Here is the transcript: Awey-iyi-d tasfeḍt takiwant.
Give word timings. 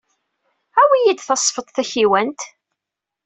Awey-iyi-d 0.81 1.19
tasfeḍt 1.21 1.73
takiwant. 1.75 2.41